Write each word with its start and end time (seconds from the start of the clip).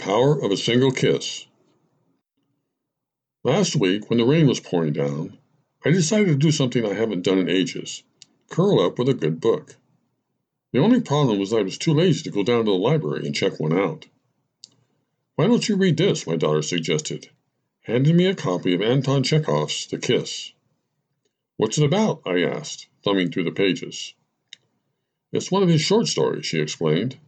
Power 0.00 0.42
of 0.42 0.50
a 0.50 0.56
Single 0.56 0.92
Kiss. 0.92 1.46
Last 3.44 3.76
week, 3.76 4.08
when 4.08 4.18
the 4.18 4.24
rain 4.24 4.46
was 4.46 4.58
pouring 4.58 4.94
down, 4.94 5.36
I 5.84 5.90
decided 5.90 6.28
to 6.28 6.36
do 6.36 6.50
something 6.50 6.86
I 6.86 6.94
haven't 6.94 7.20
done 7.20 7.38
in 7.38 7.50
ages 7.50 8.02
curl 8.48 8.80
up 8.80 8.98
with 8.98 9.10
a 9.10 9.14
good 9.14 9.42
book. 9.42 9.76
The 10.72 10.78
only 10.78 11.02
problem 11.02 11.38
was 11.38 11.52
I 11.52 11.60
was 11.60 11.76
too 11.76 11.92
lazy 11.92 12.22
to 12.22 12.30
go 12.30 12.42
down 12.42 12.64
to 12.64 12.70
the 12.70 12.76
library 12.78 13.26
and 13.26 13.34
check 13.34 13.60
one 13.60 13.74
out. 13.74 14.06
Why 15.34 15.46
don't 15.46 15.68
you 15.68 15.76
read 15.76 15.98
this? 15.98 16.26
my 16.26 16.36
daughter 16.36 16.62
suggested, 16.62 17.28
handing 17.82 18.16
me 18.16 18.24
a 18.24 18.34
copy 18.34 18.72
of 18.72 18.80
Anton 18.80 19.22
Chekhov's 19.22 19.86
The 19.86 19.98
Kiss. 19.98 20.52
What's 21.58 21.76
it 21.76 21.84
about? 21.84 22.22
I 22.24 22.42
asked, 22.42 22.88
thumbing 23.04 23.30
through 23.30 23.44
the 23.44 23.52
pages. 23.52 24.14
It's 25.30 25.52
one 25.52 25.62
of 25.62 25.68
his 25.68 25.82
short 25.82 26.06
stories, 26.06 26.46
she 26.46 26.58
explained 26.58 27.18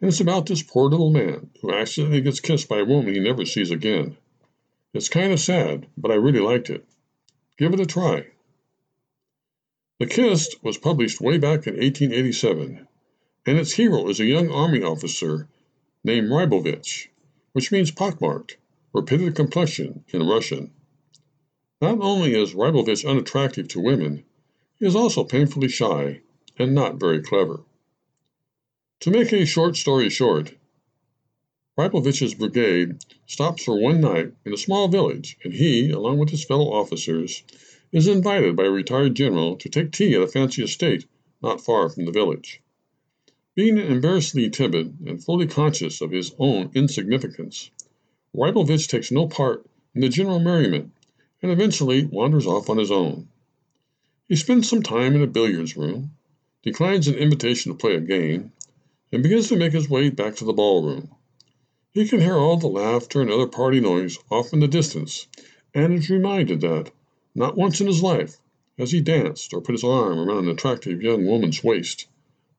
and 0.00 0.08
it's 0.08 0.20
about 0.20 0.46
this 0.46 0.62
poor 0.62 0.90
little 0.90 1.10
man 1.10 1.50
who 1.60 1.72
accidentally 1.72 2.20
gets 2.20 2.40
kissed 2.40 2.68
by 2.68 2.78
a 2.78 2.84
woman 2.84 3.14
he 3.14 3.20
never 3.20 3.44
sees 3.44 3.70
again. 3.70 4.16
It's 4.92 5.08
kind 5.08 5.32
of 5.32 5.40
sad, 5.40 5.86
but 5.96 6.10
I 6.10 6.14
really 6.14 6.40
liked 6.40 6.70
it. 6.70 6.84
Give 7.58 7.72
it 7.72 7.80
a 7.80 7.86
try. 7.86 8.26
The 9.98 10.06
Kiss 10.06 10.54
was 10.62 10.78
published 10.78 11.20
way 11.20 11.38
back 11.38 11.66
in 11.66 11.74
1887, 11.74 12.86
and 13.46 13.58
its 13.58 13.72
hero 13.72 14.08
is 14.08 14.20
a 14.20 14.24
young 14.24 14.50
army 14.50 14.82
officer 14.82 15.48
named 16.04 16.30
Ryabovich, 16.30 17.08
which 17.52 17.72
means 17.72 17.90
pockmarked 17.90 18.56
or 18.92 19.02
pitted 19.02 19.34
complexion 19.34 20.04
in 20.08 20.26
Russian. 20.26 20.70
Not 21.80 22.00
only 22.00 22.34
is 22.34 22.54
Ryabovich 22.54 23.08
unattractive 23.08 23.68
to 23.68 23.80
women, 23.80 24.24
he 24.76 24.86
is 24.86 24.96
also 24.96 25.24
painfully 25.24 25.68
shy 25.68 26.20
and 26.58 26.74
not 26.74 27.00
very 27.00 27.20
clever. 27.20 27.64
To 29.02 29.12
make 29.12 29.32
a 29.32 29.46
short 29.46 29.76
story 29.76 30.10
short, 30.10 30.54
Ryabovich's 31.78 32.34
brigade 32.34 32.98
stops 33.26 33.62
for 33.62 33.78
one 33.78 34.00
night 34.00 34.32
in 34.44 34.52
a 34.52 34.56
small 34.56 34.88
village, 34.88 35.36
and 35.44 35.52
he, 35.52 35.90
along 35.90 36.18
with 36.18 36.30
his 36.30 36.44
fellow 36.44 36.72
officers, 36.72 37.44
is 37.92 38.08
invited 38.08 38.56
by 38.56 38.64
a 38.64 38.70
retired 38.70 39.14
general 39.14 39.54
to 39.58 39.68
take 39.68 39.92
tea 39.92 40.16
at 40.16 40.22
a 40.22 40.26
fancy 40.26 40.64
estate 40.64 41.06
not 41.40 41.64
far 41.64 41.88
from 41.88 42.06
the 42.06 42.10
village. 42.10 42.60
Being 43.54 43.78
embarrassedly 43.78 44.50
timid 44.50 44.98
and 45.06 45.22
fully 45.22 45.46
conscious 45.46 46.00
of 46.00 46.10
his 46.10 46.34
own 46.36 46.72
insignificance, 46.74 47.70
Ryabovich 48.34 48.88
takes 48.88 49.12
no 49.12 49.28
part 49.28 49.64
in 49.94 50.00
the 50.00 50.08
general 50.08 50.40
merriment 50.40 50.90
and 51.40 51.52
eventually 51.52 52.04
wanders 52.04 52.48
off 52.48 52.68
on 52.68 52.78
his 52.78 52.90
own. 52.90 53.28
He 54.28 54.34
spends 54.34 54.68
some 54.68 54.82
time 54.82 55.14
in 55.14 55.22
a 55.22 55.28
billiards 55.28 55.76
room, 55.76 56.16
declines 56.64 57.06
an 57.06 57.14
invitation 57.14 57.70
to 57.70 57.78
play 57.78 57.94
a 57.94 58.00
game, 58.00 58.50
and 59.10 59.22
begins 59.22 59.48
to 59.48 59.56
make 59.56 59.72
his 59.72 59.88
way 59.88 60.10
back 60.10 60.36
to 60.36 60.44
the 60.44 60.52
ballroom. 60.52 61.10
He 61.92 62.06
can 62.06 62.20
hear 62.20 62.36
all 62.36 62.56
the 62.56 62.68
laughter 62.68 63.22
and 63.22 63.30
other 63.30 63.46
party 63.46 63.80
noise 63.80 64.18
off 64.30 64.52
in 64.52 64.60
the 64.60 64.68
distance, 64.68 65.26
and 65.74 65.94
is 65.94 66.10
reminded 66.10 66.60
that, 66.60 66.90
not 67.34 67.56
once 67.56 67.80
in 67.80 67.86
his 67.86 68.02
life, 68.02 68.36
has 68.78 68.92
he 68.92 69.00
danced 69.00 69.52
or 69.52 69.60
put 69.60 69.72
his 69.72 69.84
arm 69.84 70.18
around 70.18 70.44
an 70.44 70.50
attractive 70.50 71.02
young 71.02 71.26
woman's 71.26 71.64
waist. 71.64 72.06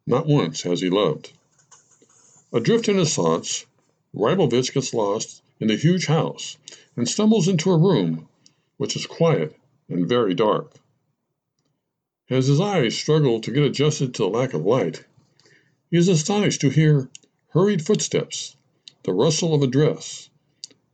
Not 0.08 0.26
once 0.26 0.64
has 0.64 0.82
he 0.82 0.90
loved. 0.90 1.32
Adrift 2.52 2.90
in 2.90 2.98
his 2.98 3.14
thoughts, 3.14 3.66
Ryabovich 4.14 4.74
gets 4.74 4.94
lost 4.94 5.44
in 5.60 5.68
the 5.68 5.76
huge 5.76 6.08
house 6.08 6.58
and 6.96 7.08
stumbles 7.08 7.48
into 7.48 7.70
a 7.70 7.78
room 7.78 8.28
which 8.78 8.96
is 8.96 9.06
quiet 9.06 9.56
and 9.88 10.10
very 10.10 10.34
dark. 10.34 10.74
As 12.30 12.48
his 12.48 12.60
eyes 12.60 12.96
struggle 12.96 13.40
to 13.42 13.52
get 13.52 13.64
adjusted 13.64 14.14
to 14.16 14.24
the 14.24 14.30
lack 14.30 14.54
of 14.54 14.66
light, 14.66 15.04
he 15.92 15.98
is 15.98 16.08
astonished 16.08 16.62
to 16.62 16.70
hear 16.70 17.10
hurried 17.50 17.84
footsteps, 17.84 18.56
the 19.04 19.12
rustle 19.12 19.56
of 19.56 19.64
a 19.64 19.68
dress, 19.68 20.30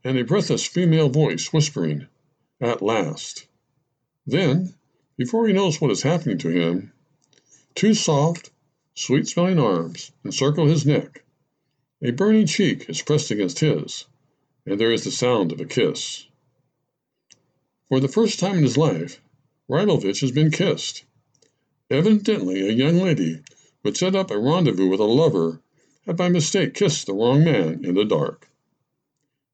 and 0.06 0.18
a 0.18 0.24
breathless 0.24 0.66
female 0.66 1.10
voice 1.10 1.52
whispering, 1.52 2.08
At 2.62 2.82
last. 2.82 3.46
Then, 4.26 4.74
before 5.18 5.48
he 5.48 5.54
knows 5.54 5.82
what 5.82 5.92
is 5.92 6.04
happening 6.04 6.38
to 6.38 6.48
him, 6.50 6.94
two 7.76 7.94
soft, 7.94 8.52
sweet 8.94 9.28
smelling 9.28 9.60
arms 9.60 10.14
encircle 10.24 10.68
his 10.68 10.86
neck, 10.86 11.26
a 12.02 12.12
burning 12.12 12.48
cheek 12.48 12.90
is 12.90 13.02
pressed 13.02 13.32
against 13.32 13.60
his, 13.60 14.06
and 14.66 14.80
there 14.80 14.94
is 14.94 15.04
the 15.04 15.12
sound 15.12 15.52
of 15.52 15.60
a 15.60 15.66
kiss. 15.66 16.26
For 17.90 18.00
the 18.00 18.08
first 18.08 18.40
time 18.40 18.60
in 18.60 18.64
his 18.64 18.78
life, 18.78 19.20
Ryabovich 19.70 20.22
has 20.22 20.32
been 20.32 20.52
kissed. 20.52 21.04
Evidently, 21.90 22.62
a 22.62 22.72
young 22.72 22.96
lady 23.02 23.42
would 23.86 23.96
set 23.96 24.16
up 24.16 24.32
a 24.32 24.40
rendezvous 24.40 24.90
with 24.90 25.00
a 25.00 25.04
lover 25.04 25.62
had 26.08 26.18
by 26.18 26.28
mistake 26.28 26.74
kissed 26.74 27.06
the 27.06 27.14
wrong 27.14 27.44
man 27.44 27.86
in 27.86 27.94
the 27.94 28.04
dark. 28.04 28.50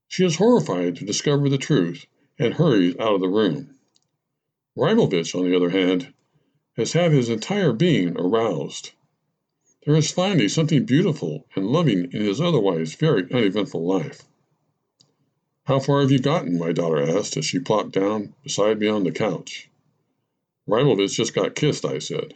She 0.08 0.24
is 0.24 0.38
horrified 0.38 0.96
to 0.96 1.06
discover 1.06 1.50
the 1.50 1.58
truth 1.58 2.06
and 2.40 2.54
hurries 2.54 2.96
out 2.98 3.16
of 3.16 3.20
the 3.20 3.28
room. 3.28 3.76
Ryabovich, 4.78 5.36
on 5.36 5.44
the 5.44 5.54
other 5.54 5.72
hand, 5.72 6.14
has 6.78 6.94
had 6.94 7.12
his 7.12 7.28
entire 7.28 7.74
being 7.74 8.18
aroused. 8.18 8.92
There 9.86 9.98
is 9.98 10.12
finally 10.12 10.48
something 10.48 10.86
beautiful 10.86 11.46
and 11.54 11.68
loving 11.68 12.06
in 12.14 12.22
his 12.22 12.40
otherwise 12.40 12.96
very 12.96 13.30
uneventful 13.34 13.86
life. 13.86 14.22
How 15.66 15.80
far 15.80 16.00
have 16.00 16.12
you 16.12 16.20
gotten? 16.20 16.58
my 16.58 16.72
daughter 16.72 17.02
asked 17.02 17.36
as 17.36 17.44
she 17.44 17.60
plopped 17.60 17.92
down 17.92 18.34
beside 18.44 18.80
me 18.80 18.88
on 18.88 19.04
the 19.04 19.12
couch. 19.12 19.70
Ryabovich 20.70 21.16
just 21.16 21.34
got 21.34 21.54
kissed, 21.54 21.84
I 21.84 22.00
said. 22.00 22.34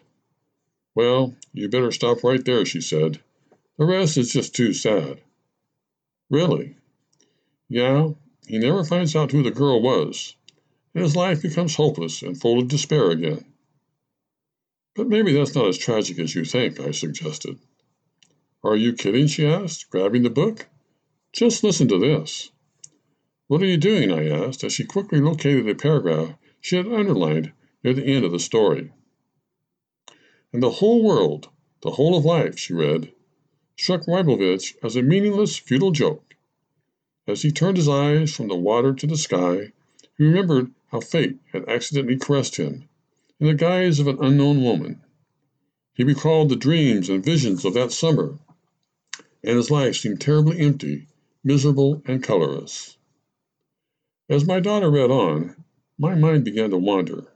Well, 0.96 1.36
you 1.52 1.68
better 1.68 1.92
stop 1.92 2.24
right 2.24 2.44
there, 2.44 2.66
she 2.66 2.80
said. 2.80 3.20
The 3.78 3.86
rest 3.86 4.18
is 4.18 4.32
just 4.32 4.56
too 4.56 4.72
sad. 4.72 5.22
Really? 6.30 6.78
Yeah, 7.68 8.12
he 8.48 8.58
never 8.58 8.86
finds 8.86 9.16
out 9.16 9.32
who 9.32 9.44
the 9.44 9.52
girl 9.52 9.82
was, 9.82 10.36
and 10.94 11.04
his 11.04 11.16
life 11.16 11.42
becomes 11.42 11.76
hopeless 11.76 12.22
and 12.22 12.40
full 12.40 12.60
of 12.60 12.70
despair 12.70 13.12
again. 13.12 13.44
But 14.96 15.10
maybe 15.10 15.34
that's 15.34 15.54
not 15.54 15.68
as 15.68 15.78
tragic 15.78 16.18
as 16.20 16.34
you 16.34 16.46
think, 16.46 16.80
I 16.80 16.92
suggested. 16.92 17.60
Are 18.64 18.78
you 18.78 18.94
kidding? 18.94 19.28
she 19.28 19.46
asked, 19.46 19.90
grabbing 19.90 20.24
the 20.24 20.30
book. 20.30 20.68
Just 21.34 21.64
listen 21.64 21.90
to 21.90 22.00
this. 22.00 22.52
What 23.48 23.62
are 23.62 23.68
you 23.68 23.78
doing? 23.78 24.12
I 24.12 24.30
asked, 24.30 24.64
as 24.64 24.72
she 24.72 24.86
quickly 24.86 25.20
located 25.20 25.68
a 25.68 25.76
paragraph 25.76 26.36
she 26.62 26.78
had 26.78 26.88
underlined 26.88 27.52
near 27.84 27.94
the 27.94 28.06
end 28.06 28.24
of 28.24 28.32
the 28.32 28.40
story. 28.40 28.92
And 30.56 30.64
the 30.64 30.80
whole 30.80 31.04
world, 31.04 31.50
the 31.82 31.92
whole 31.92 32.16
of 32.16 32.24
life, 32.24 32.58
she 32.58 32.74
read, 32.74 33.12
struck 33.76 34.08
Ryabovich 34.08 34.78
as 34.82 34.96
a 34.96 35.02
meaningless, 35.02 35.58
futile 35.58 35.92
joke. 35.92 36.34
As 37.28 37.42
he 37.42 37.52
turned 37.52 37.76
his 37.76 37.90
eyes 37.90 38.34
from 38.34 38.48
the 38.48 38.56
water 38.56 38.94
to 38.94 39.06
the 39.06 39.18
sky, 39.18 39.74
he 40.18 40.24
remembered 40.24 40.72
how 40.92 41.02
fate 41.02 41.40
had 41.52 41.68
accidentally 41.68 42.18
caressed 42.18 42.56
him 42.56 42.88
in 43.38 43.48
the 43.48 43.54
guise 43.54 44.00
of 44.00 44.08
an 44.08 44.18
unknown 44.22 44.64
woman. 44.64 45.02
He 45.94 46.06
recalled 46.06 46.48
the 46.48 46.56
dreams 46.56 47.10
and 47.10 47.22
visions 47.22 47.66
of 47.66 47.74
that 47.74 47.92
summer, 47.92 48.40
and 49.44 49.58
his 49.58 49.70
life 49.70 49.98
seemed 49.98 50.22
terribly 50.22 50.58
empty, 50.62 51.08
miserable, 51.44 52.02
and 52.06 52.24
colorless. 52.24 52.96
As 54.30 54.46
my 54.46 54.62
daughter 54.62 54.90
read 54.90 55.12
on, 55.12 55.66
my 55.98 56.16
mind 56.16 56.46
began 56.46 56.70
to 56.70 56.78
wander, 56.78 57.28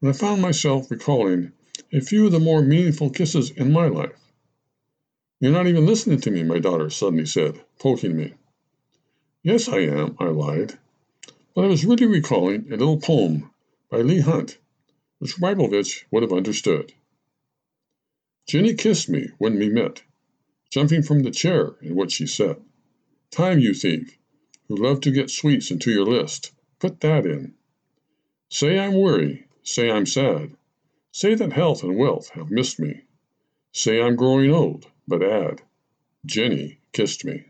and 0.00 0.08
I 0.08 0.12
found 0.14 0.40
myself 0.40 0.90
recalling 0.90 1.52
a 1.90 2.00
few 2.00 2.26
of 2.26 2.32
the 2.32 2.38
more 2.38 2.60
meaningful 2.60 3.08
kisses 3.08 3.50
in 3.50 3.72
my 3.72 3.88
life. 3.88 4.20
You're 5.40 5.52
not 5.52 5.66
even 5.66 5.86
listening 5.86 6.20
to 6.20 6.30
me, 6.30 6.42
my 6.42 6.58
daughter 6.58 6.90
suddenly 6.90 7.24
said, 7.24 7.62
poking 7.78 8.14
me. 8.14 8.34
Yes, 9.42 9.68
I 9.68 9.78
am, 9.78 10.14
I 10.18 10.26
lied. 10.26 10.78
But 11.54 11.64
I 11.64 11.68
was 11.68 11.86
really 11.86 12.06
recalling 12.06 12.66
a 12.66 12.76
little 12.76 13.00
poem 13.00 13.50
by 13.90 14.02
Leigh 14.02 14.20
Hunt, 14.20 14.58
which 15.18 15.36
Ryabovich 15.36 16.04
would 16.10 16.22
have 16.22 16.32
understood. 16.32 16.92
Jenny 18.46 18.74
kissed 18.74 19.08
me 19.08 19.28
when 19.38 19.58
we 19.58 19.70
met, 19.70 20.02
jumping 20.70 21.02
from 21.02 21.20
the 21.22 21.30
chair 21.30 21.76
in 21.80 21.96
which 21.96 22.12
she 22.12 22.26
sat. 22.26 22.60
Time, 23.30 23.60
you 23.60 23.72
thief, 23.72 24.18
who 24.68 24.76
love 24.76 25.00
to 25.00 25.10
get 25.10 25.30
sweets 25.30 25.70
into 25.70 25.90
your 25.90 26.04
list, 26.04 26.52
put 26.80 27.00
that 27.00 27.24
in. 27.24 27.54
Say 28.50 28.78
I'm 28.78 28.92
weary, 28.92 29.46
say 29.62 29.90
I'm 29.90 30.04
sad, 30.04 30.54
Say 31.12 31.34
that 31.34 31.52
health 31.52 31.82
and 31.82 31.96
wealth 31.96 32.30
have 32.30 32.50
missed 32.50 32.78
me. 32.78 33.02
Say 33.72 34.00
I'm 34.00 34.16
growing 34.16 34.50
old, 34.50 34.86
but 35.06 35.22
add, 35.22 35.62
Jenny 36.24 36.80
kissed 36.92 37.24
me. 37.24 37.47